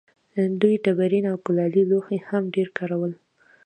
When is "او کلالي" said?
1.31-1.83